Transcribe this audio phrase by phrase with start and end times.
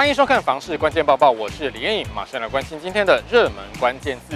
[0.00, 4.34] 欢迎收看《房市关键报报》，我是李艳颖，马上来关心今天的热门关键字。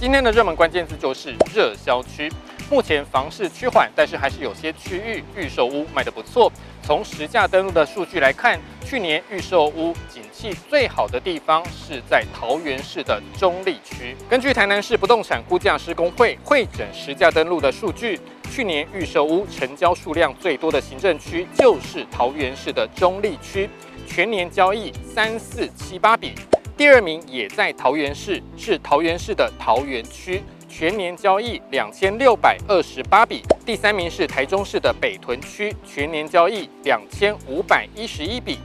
[0.00, 2.32] 今天的热门关键字就是热销区。
[2.70, 6.50] 目前房市趋缓，但是还是有些区域预售屋卖得不错。
[6.82, 8.58] 从实价登录的数据来看，
[8.92, 14.14] 去年预售屋景气最好的地方是在桃园市的中坜区。
[14.28, 18.20] 根据台南市不动产估价师公会会诊实价登录的数据，
[18.50, 23.66] 去年预售屋成交数量最多的行政区就是桃园市的中坜区，
[24.06, 26.34] 全年交易三四七八笔。
[26.76, 30.42] 第二名也在桃园市，是桃园市的桃园区。
[30.68, 38.58] 全年交易两千六百二十八笔，第三名是台中市的北屯区，全年交易两千五百一十一笔。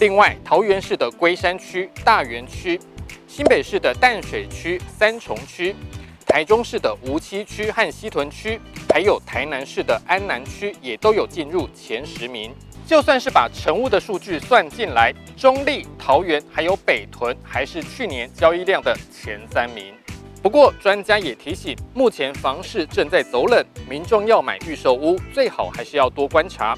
[0.00, 2.80] 另外，桃园市的龟山区、大园区，
[3.28, 5.76] 新北市的淡水区、三重区，
[6.26, 12.50] 台中市的梧栖区和西屯区，还有台南市的安南区，也都有进入前十名。
[12.86, 19.92] 就算是把成屋的数据算进来，中坜、桃园还有北屯，还是去年交易量的前三名。
[20.42, 26.74] 不过，专家也提醒，目前房市正在走冷，民众要买预售屋，最好还是要多观察。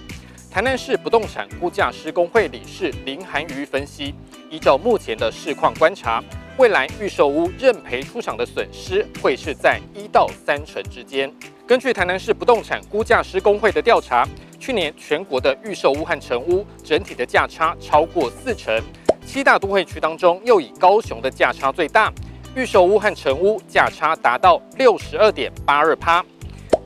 [0.52, 4.14] 台南市不动产估价师公会理事林涵瑜分析，
[4.50, 6.22] 依照目前的市况观察，
[6.58, 11.32] 未来预售屋认赔出场的损失会是在一到三成之间。
[11.66, 14.28] 根据台南市不动产估价师公会的调查，
[14.60, 18.78] 去年全国的预售屋和成屋整体的价差超过四成，
[19.24, 22.12] 七大都会区当中又以高雄的价差最大。
[22.54, 26.22] 预售屋和成屋价差达到六十二点八二趴，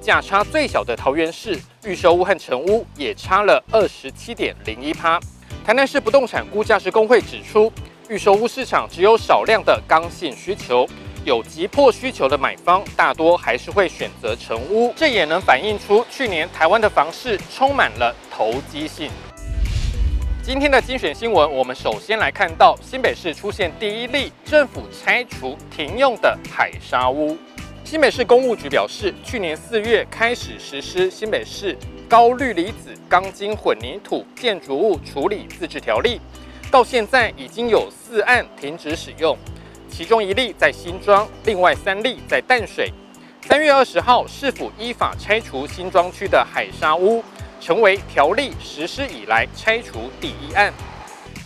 [0.00, 5.20] 价差最小的桃园市预售屋和成屋也差了二十七点零一趴。
[5.64, 7.72] 台南市不动产估价师公会指出，
[8.08, 10.84] 预售屋市场只有少量的刚性需求，
[11.24, 19.08] 有急迫需求的买方大多还是会选择成屋，这也能反映出去年台湾的房市充满了投机性。
[20.42, 27.36] 今天的精选新闻，我们首先来看到新北市出现第一例政府拆除停用的海砂屋。
[27.86, 36.20] 新北市公务局表示，去年四月开始实施新北市高氯离子钢筋混凝土建筑物处理自治条例，
[36.68, 39.38] 到现在已经有四案停止使用，
[39.88, 42.92] 其中一例在新庄，另外三例在淡水。
[43.42, 47.22] 三月二十号，市府依法拆除新庄区的海砂屋。
[47.58, 50.72] 成为条例实施以来拆除第一案，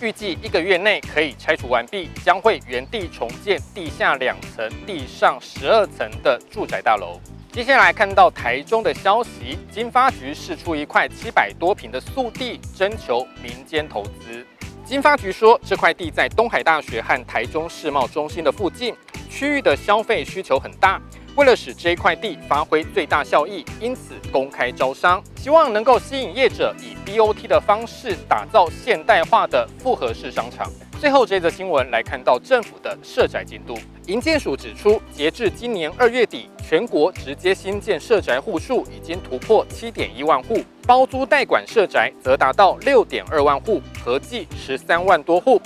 [0.01, 7.21] 预计一个月内可以拆除完毕，将会原地重建地下两层、地上十二层的住宅大楼。
[7.53, 14.47] 接下来看到台中的消息，经发局释出一块七百多坪的速地，征求民间投资。
[14.87, 18.95] 经发局说，这块地在东海大学和台中世贸中心的附近，
[19.29, 20.99] 区域的消费需求很大。
[21.41, 30.71] 为了使这一块地发挥最大效益，因此公开招商，希望能够吸引业者以 BOT 的方式打造现代化的复合式商场。
[31.01, 33.75] 最后这则新闻来看到政府的社宅进度，
[34.05, 45.59] 营建署指出，截至今年二月底，全国直接新建社宅户数已经突破七点一万户，包租代管社宅则达到六点二万户，合计十三万多户，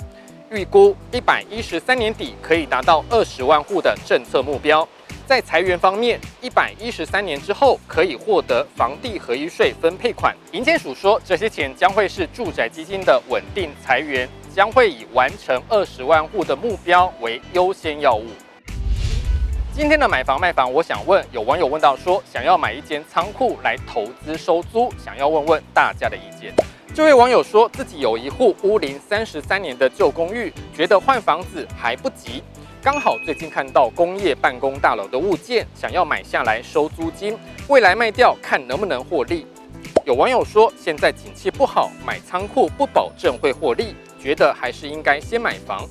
[0.49, 4.87] 预估一百一十三年底可以达到二十万户的政策目标。
[5.25, 10.35] 在裁员方面，一百一十三年之后可以获得房地合一税分配款。
[10.51, 18.27] 银监署说，这些钱将会是住宅基金的稳定财源，将会以完成二十万户的目标为优先要务。
[19.73, 26.53] 今天的买房卖房，我想问，有网友问到说，想要买一间仓库来投资收租，想要问问大家的意见。
[26.93, 32.41] 这位网友说自己有一户屋龄三十三年的旧公寓，觉得换房子还不急。
[32.85, 37.35] 刚好最近看到工业办公大楼的物件，想要买下来收租金，
[37.67, 39.47] 未来卖掉看能不能获利。
[40.05, 45.83] 有网友说，现在景气不好，买仓库不保证会获利，觉得还是应该先买房。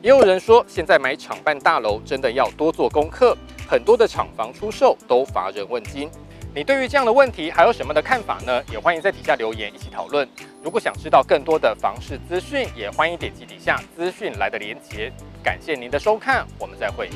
[0.00, 3.36] 也有人说，现在买厂办大楼真的要多做功课，
[3.68, 6.10] 很多的厂房出售都乏人问津。
[6.54, 8.64] 你对于这样的问题还有什么的看法呢？
[8.72, 10.26] 也欢迎在底下留言一起讨论。
[10.64, 15.12] 如果想知道更多的房市资讯，也欢迎点击底下资讯来的连结。
[15.42, 17.10] 感谢您的收看，我们再会。